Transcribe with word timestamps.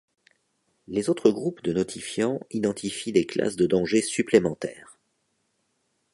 Les 0.87 1.11
autres 1.11 1.29
groupes 1.29 1.61
de 1.61 1.73
notifiants 1.73 2.39
identifient 2.49 3.11
des 3.11 3.27
classes 3.27 3.55
de 3.55 3.67
dangers 3.67 4.01
supplémentaires. 4.01 4.97